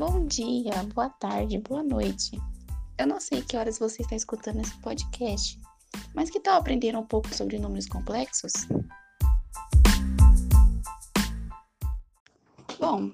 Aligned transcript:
Bom 0.00 0.24
dia, 0.24 0.82
boa 0.94 1.10
tarde, 1.10 1.58
boa 1.58 1.82
noite. 1.82 2.30
Eu 2.96 3.06
não 3.06 3.20
sei 3.20 3.42
que 3.42 3.54
horas 3.54 3.78
você 3.78 4.00
está 4.00 4.16
escutando 4.16 4.62
esse 4.62 4.74
podcast, 4.80 5.60
mas 6.14 6.30
que 6.30 6.40
tal 6.40 6.58
aprender 6.58 6.96
um 6.96 7.04
pouco 7.04 7.28
sobre 7.34 7.58
números 7.58 7.86
complexos? 7.86 8.50
Bom, 12.78 13.12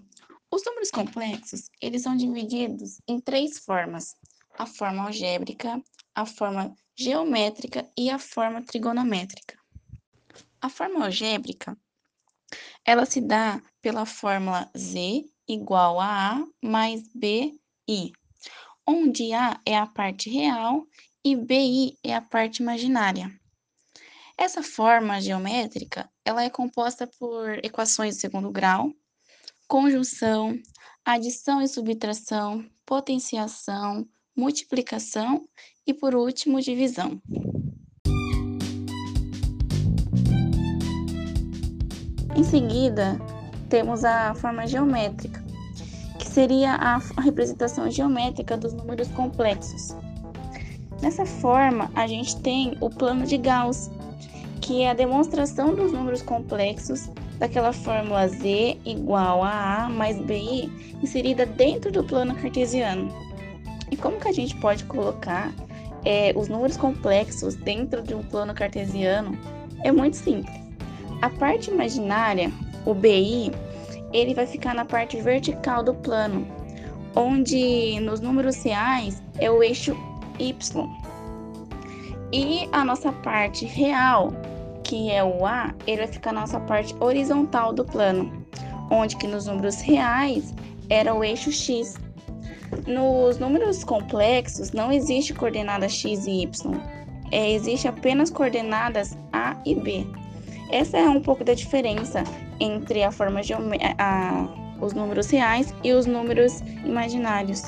os 0.49 0.65
números 0.65 0.93
complexos, 0.93 1.69
eles 1.83 2.03
são 2.03 2.17
divididos 2.17 3.01
em 3.09 3.19
três 3.19 3.59
formas: 3.59 4.15
a 4.57 4.65
forma 4.65 5.07
algébrica, 5.07 5.83
a 6.15 6.25
forma 6.25 6.73
geométrica 6.97 7.85
e 7.99 8.11
a 8.11 8.19
forma 8.21 8.63
trigonométrica. 8.63 9.59
A 10.61 10.69
forma 10.69 11.05
algébrica, 11.05 11.77
ela 12.85 13.05
se 13.05 13.21
dá 13.21 13.61
pela 13.83 14.07
fórmula 14.07 14.71
z 14.79 15.25
igual 15.49 16.01
a 16.01 16.33
A 16.33 16.47
mais 16.63 17.03
BI, 17.15 18.13
onde 18.87 19.33
A 19.33 19.61
é 19.65 19.77
a 19.77 19.87
parte 19.87 20.31
real 20.31 20.87
e 21.25 21.35
BI 21.37 21.99
é 22.05 22.15
a 22.15 22.21
parte 22.21 22.63
imaginária. 22.63 23.31
Essa 24.39 24.63
forma 24.63 25.21
geométrica, 25.21 26.11
ela 26.25 26.43
é 26.43 26.51
composta 26.51 27.07
por 27.19 27.65
equações 27.65 28.15
de 28.15 28.21
segundo 28.21 28.51
grau, 28.51 28.93
conjunção, 29.67 30.59
adição 31.05 31.63
e 31.63 31.69
subtração, 31.69 32.69
potenciação, 32.85 34.07
multiplicação 34.37 35.49
e, 35.87 35.95
por 35.95 36.15
último, 36.15 36.61
divisão. 36.61 37.21
Em 42.37 42.45
seguida, 42.45 43.19
temos 43.71 44.05
a 44.05 44.35
forma 44.35 44.67
geométrica, 44.67 45.46
seria 46.37 46.75
a 46.75 46.99
representação 47.23 47.91
geométrica 47.91 48.59
dos 48.59 48.75
números 48.75 49.09
complexos. 49.09 49.97
Nessa 51.01 51.25
forma, 51.25 51.91
a 51.95 52.07
gente 52.07 52.37
tem 52.43 52.77
o 52.79 52.91
plano 52.91 53.25
de 53.25 53.39
Gauss, 53.39 53.91
que 54.61 54.83
é 54.83 54.91
a 54.91 54.93
demonstração 54.93 55.75
dos 55.75 55.93
números 55.93 56.21
complexos 56.21 57.11
daquela 57.39 57.73
fórmula 57.73 58.29
z 58.29 58.77
igual 58.85 59.43
a 59.43 59.85
a 59.85 59.89
mais 59.89 60.19
bi 60.19 60.71
inserida 61.03 61.47
dentro 61.47 61.91
do 61.91 62.05
plano 62.05 62.35
cartesiano. 62.35 63.09
E 63.91 63.97
como 63.97 64.21
que 64.21 64.29
a 64.29 64.33
gente 64.33 64.55
pode 64.57 64.85
colocar 64.85 65.51
é, 66.05 66.35
os 66.37 66.49
números 66.49 66.77
complexos 66.77 67.55
dentro 67.55 68.03
de 68.03 68.15
um 68.15 68.23
plano 68.23 68.53
cartesiano? 68.53 69.39
É 69.83 69.91
muito 69.91 70.19
simples. 70.19 70.55
A 71.23 71.31
parte 71.31 71.71
imaginária 71.71 72.53
o 72.87 72.95
BI, 72.95 73.51
ele 74.17 74.35
vai 74.35 74.47
ficar 74.47 74.75
na 74.75 74.85
parte 74.85 75.21
vertical 75.21 75.83
do 75.83 75.95
plano, 75.95 76.47
onde 77.15 78.01
nos 78.01 78.21
números 78.21 78.63
reais 78.63 79.23
é 79.39 79.51
o 79.51 79.63
eixo 79.63 79.97
Y. 80.39 80.89
E 82.33 82.69
a 82.73 82.85
nossa 82.85 83.13
parte 83.13 83.67
real, 83.67 84.33
que 84.83 85.11
é 85.11 85.23
o 85.23 85.45
A, 85.45 85.75
ele 85.87 85.99
vai 85.99 86.07
ficar 86.09 86.33
na 86.33 86.41
nossa 86.41 86.61
parte 86.61 86.95
horizontal 86.99 87.73
do 87.73 87.85
plano, 87.85 88.47
onde 88.91 89.17
que 89.17 89.27
nos 89.27 89.47
números 89.47 89.81
reais 89.81 90.55
era 90.89 91.15
o 91.15 91.23
eixo 91.23 91.53
X. 91.53 91.97
Nos 92.87 93.39
números 93.39 93.85
complexos 93.85 94.73
não 94.73 94.91
existe 94.91 95.35
coordenada 95.35 95.89
X 95.89 96.27
e 96.27 96.43
Y, 96.43 96.81
é, 97.31 97.51
existe 97.53 97.87
apenas 97.89 98.31
coordenadas 98.31 99.17
A 99.33 99.57
e 99.65 99.75
B. 99.75 100.07
Essa 100.71 100.99
é 100.99 101.09
um 101.09 101.23
pouco 101.23 101.45
da 101.45 101.55
diferença 101.55 102.25
entre 102.59 103.03
a 103.03 103.13
forma 103.13 103.41
a, 103.99 104.83
os 104.85 104.93
números 104.93 105.31
reais 105.31 105.73
e 105.85 105.93
os 105.93 106.07
números 106.07 106.61
imaginários. 106.85 107.63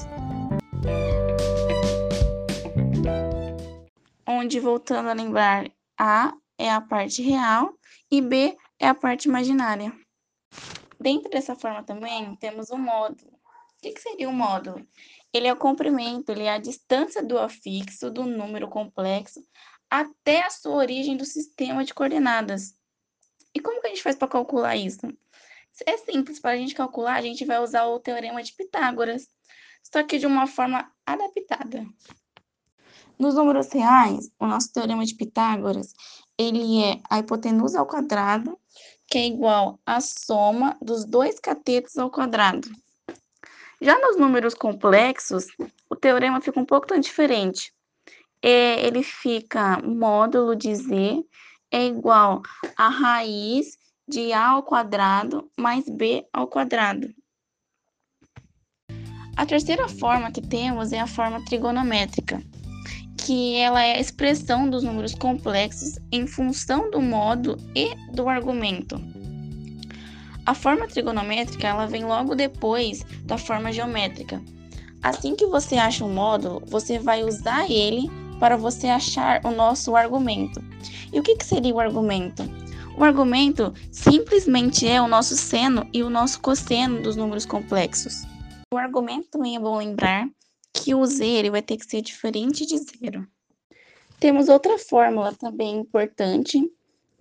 Onde, 4.27 4.59
voltando 4.59 5.09
a 5.09 5.13
lembrar, 5.13 5.71
A 5.97 6.33
é 6.59 6.71
a 6.71 6.81
parte 6.81 7.23
real 7.23 7.73
e 8.11 8.21
B 8.21 8.57
é 8.79 8.89
a 8.89 8.95
parte 8.95 9.29
imaginária. 9.29 9.93
Dentro 11.01 11.31
dessa 11.31 11.55
forma 11.55 11.85
também 11.85 12.35
temos 12.37 12.71
um 12.71 12.79
módulo. 12.79 13.31
O 13.31 13.81
que, 13.81 13.93
que 13.93 14.01
seria 14.01 14.29
um 14.29 14.33
módulo? 14.33 14.85
Ele 15.33 15.47
é 15.47 15.53
o 15.53 15.57
comprimento, 15.57 16.33
ele 16.33 16.43
é 16.43 16.51
a 16.51 16.59
distância 16.59 17.23
do 17.23 17.39
afixo 17.39 18.11
do 18.11 18.25
número 18.25 18.67
complexo 18.69 19.41
até 19.89 20.45
a 20.45 20.51
sua 20.51 20.75
origem 20.75 21.17
do 21.17 21.25
sistema 21.25 21.85
de 21.85 21.95
coordenadas. 21.95 22.78
E 23.59 23.61
como 23.61 23.81
que 23.81 23.89
a 23.89 23.91
gente 23.91 24.05
faz 24.05 24.15
para 24.15 24.29
calcular 24.29 24.77
isso? 24.77 25.01
É 25.85 25.97
simples, 25.97 26.39
para 26.39 26.53
a 26.53 26.57
gente 26.57 26.77
calcular, 26.77 27.15
a 27.17 27.23
gente 27.23 27.45
vai 27.45 27.59
usar 27.59 27.87
o 27.87 27.99
teorema 27.99 28.41
de 28.41 28.55
Pitágoras, 28.55 29.27
só 29.83 30.01
que 30.05 30.17
de 30.17 30.29
uma 30.29 30.47
forma 30.47 30.89
adaptada. 31.05 31.85
Nos 33.19 33.35
números 33.35 33.73
reais, 33.73 34.31
o 34.39 34.47
nosso 34.47 34.73
teorema 34.73 35.05
de 35.05 35.17
Pitágoras, 35.17 35.93
ele 36.39 36.85
é 36.85 37.01
a 37.11 37.19
hipotenusa 37.19 37.81
ao 37.81 37.87
quadrado, 37.87 38.57
que 39.09 39.19
é 39.19 39.27
igual 39.27 39.81
à 39.85 40.01
soma 40.01 40.79
dos 40.81 41.05
dois 41.05 41.41
catetos 41.41 41.99
ao 41.99 42.13
quadrado. 42.13 42.71
Já 43.81 43.99
nos 43.99 44.17
números 44.17 44.55
complexos, 44.55 45.47
o 45.91 45.97
teorema 45.97 46.41
fica 46.41 46.61
um 46.61 46.65
pouco 46.65 46.97
diferente. 47.01 47.75
É, 48.41 48.87
ele 48.87 49.03
fica 49.03 49.83
módulo 49.83 50.55
de 50.55 50.77
z 50.77 51.25
é 51.71 51.87
igual 51.87 52.43
a 52.77 52.89
raiz 52.89 53.77
de 54.09 54.33
a 54.33 54.49
ao 54.49 54.63
quadrado 54.63 55.51
mais 55.59 55.89
b 55.89 56.27
ao 56.33 56.47
quadrado. 56.47 57.09
A 59.37 59.47
terceira 59.47 59.89
forma 59.89 60.33
que 60.33 60.41
temos 60.41 60.93
é 60.93 60.99
a 60.99 61.07
forma 61.07 61.45
trigonométrica, 61.45 62.43
que 63.17 63.57
ela 63.57 63.83
é 63.83 63.97
a 63.97 64.01
expressão 64.01 64.69
dos 64.69 64.83
números 64.83 65.15
complexos 65.15 65.99
em 66.11 66.27
função 66.27 66.91
do 66.91 67.01
modo 67.01 67.57
e 67.75 67.95
do 68.13 68.29
argumento. 68.29 69.01
A 70.45 70.55
forma 70.55 70.89
trigonométrica 70.89 71.69
ela 71.69 71.87
vem 71.87 72.05
logo 72.05 72.35
depois 72.35 73.05
da 73.27 73.37
forma 73.37 73.71
geométrica. 73.71 74.43
Assim 75.03 75.37
que 75.37 75.47
você 75.47 75.77
acha 75.77 76.05
um 76.05 76.13
módulo, 76.13 76.63
você 76.67 76.99
vai 76.99 77.23
usar 77.23 77.71
ele 77.71 78.11
para 78.39 78.57
você 78.57 78.89
achar 78.89 79.41
o 79.45 79.51
nosso 79.51 79.97
argumento. 79.97 80.61
E 81.13 81.19
o 81.19 81.23
que, 81.23 81.37
que 81.37 81.45
seria 81.45 81.75
o 81.75 81.81
argumento? 81.81 82.43
O 82.97 83.05
argumento 83.05 83.73
simplesmente 83.93 84.87
é 84.87 85.01
o 85.01 85.07
nosso 85.07 85.37
seno 85.37 85.89
e 85.93 86.03
o 86.03 86.11
nosso 86.11 86.41
cosseno 86.41 87.01
dos 87.01 87.15
números 87.17 87.47
complexos. 87.47 88.25
O 88.73 88.77
argumento 88.77 89.29
também 89.31 89.57
é 89.57 89.61
bom 89.61 89.79
lembrar 89.79 90.29
que 90.73 90.95
o 90.95 91.07
z 91.07 91.25
ele 91.25 91.51
vai 91.51 91.63
ter 91.63 91.77
que 91.77 91.87
ser 91.87 92.03
diferente 92.03 92.67
de 92.67 92.77
zero. 92.79 93.27
Temos 94.21 94.49
outra 94.49 94.79
fórmula 94.79 95.33
também 95.33 95.77
importante 95.77 96.61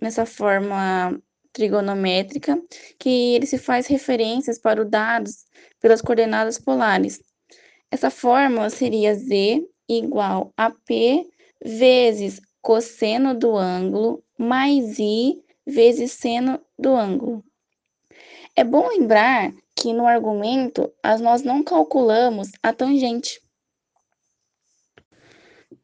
nessa 0.00 0.26
forma 0.26 1.16
trigonométrica, 1.52 2.60
que 2.98 3.34
ele 3.34 3.46
se 3.46 3.58
faz 3.58 3.86
referências 3.86 4.58
para 4.58 4.82
os 4.82 4.90
dados 4.90 5.44
pelas 5.80 6.02
coordenadas 6.02 6.58
polares. 6.58 7.20
Essa 7.90 8.10
fórmula 8.10 8.68
seria 8.68 9.14
z 9.14 9.64
igual 9.88 10.52
a 10.56 10.70
p 10.70 11.28
vezes 11.64 12.40
cosseno 12.60 13.34
do 13.34 13.56
ângulo 13.56 14.22
mais 14.38 14.98
i 14.98 15.42
vezes 15.66 16.12
seno 16.12 16.60
do 16.78 16.94
ângulo. 16.94 17.44
É 18.54 18.64
bom 18.64 18.88
lembrar 18.88 19.52
que 19.76 19.92
no 19.92 20.06
argumento 20.06 20.92
nós 21.20 21.42
não 21.42 21.62
calculamos 21.62 22.48
a 22.62 22.72
tangente. 22.72 23.40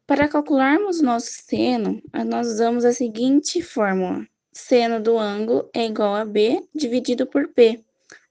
Para 0.07 0.29
calcularmos 0.29 1.01
o 1.01 1.05
nosso 1.05 1.31
seno, 1.31 2.03
nós 2.27 2.47
usamos 2.49 2.85
a 2.85 2.93
seguinte 2.93 3.63
fórmula. 3.63 4.27
Seno 4.53 5.01
do 5.01 5.19
ângulo 5.19 5.69
é 5.73 5.87
igual 5.87 6.15
a 6.15 6.25
b 6.25 6.63
dividido 6.75 7.27
por 7.27 7.49
p, 7.49 7.83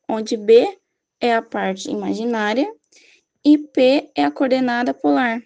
onde 0.08 0.38
b 0.38 0.78
é 1.20 1.34
a 1.34 1.42
parte 1.42 1.90
imaginária 1.90 2.72
e 3.44 3.58
p 3.58 4.12
é 4.16 4.24
a 4.24 4.32
coordenada 4.32 4.94
polar. 4.94 5.42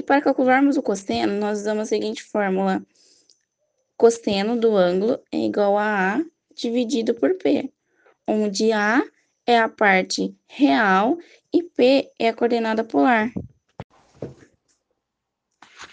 E 0.00 0.02
para 0.02 0.22
calcularmos 0.22 0.78
o 0.78 0.82
cosseno, 0.82 1.38
nós 1.38 1.60
usamos 1.60 1.82
a 1.82 1.84
seguinte 1.84 2.22
fórmula. 2.22 2.82
Cosseno 3.98 4.58
do 4.58 4.74
ângulo 4.74 5.22
é 5.30 5.36
igual 5.36 5.76
a 5.76 6.14
A 6.14 6.24
dividido 6.54 7.14
por 7.14 7.34
P, 7.34 7.70
onde 8.26 8.72
A 8.72 9.04
é 9.46 9.58
a 9.58 9.68
parte 9.68 10.34
real 10.46 11.18
e 11.52 11.62
P 11.62 12.10
é 12.18 12.30
a 12.30 12.34
coordenada 12.34 12.82
polar. 12.82 13.30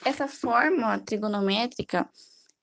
Essa 0.06 0.26
fórmula 0.26 1.00
trigonométrica 1.00 2.10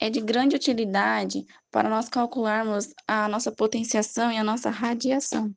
é 0.00 0.08
de 0.08 0.22
grande 0.22 0.56
utilidade 0.56 1.46
para 1.70 1.90
nós 1.90 2.08
calcularmos 2.08 2.94
a 3.06 3.28
nossa 3.28 3.52
potenciação 3.52 4.32
e 4.32 4.38
a 4.38 4.44
nossa 4.44 4.70
radiação. 4.70 5.54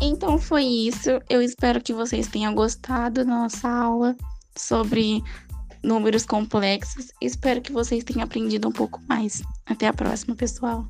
Então 0.00 0.38
foi 0.38 0.64
isso. 0.64 1.10
Eu 1.28 1.42
espero 1.42 1.80
que 1.80 1.92
vocês 1.92 2.28
tenham 2.28 2.54
gostado 2.54 3.24
da 3.24 3.30
nossa 3.30 3.68
aula 3.68 4.16
sobre 4.56 5.22
números 5.82 6.24
complexos. 6.24 7.08
Espero 7.20 7.60
que 7.60 7.72
vocês 7.72 8.04
tenham 8.04 8.22
aprendido 8.22 8.68
um 8.68 8.72
pouco 8.72 9.00
mais. 9.08 9.42
Até 9.66 9.86
a 9.86 9.92
próxima, 9.92 10.36
pessoal. 10.36 10.88